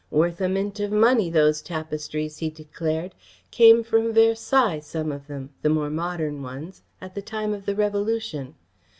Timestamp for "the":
5.61-5.69, 7.13-7.21, 7.67-7.75